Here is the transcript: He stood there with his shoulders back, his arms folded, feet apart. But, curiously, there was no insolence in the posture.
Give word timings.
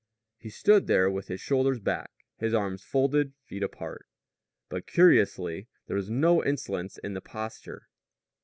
He 0.39 0.49
stood 0.49 0.87
there 0.87 1.11
with 1.11 1.27
his 1.27 1.39
shoulders 1.39 1.79
back, 1.79 2.09
his 2.39 2.55
arms 2.55 2.83
folded, 2.83 3.33
feet 3.45 3.61
apart. 3.61 4.07
But, 4.67 4.87
curiously, 4.87 5.67
there 5.85 5.95
was 5.95 6.09
no 6.09 6.43
insolence 6.43 6.97
in 6.97 7.13
the 7.13 7.21
posture. 7.21 7.87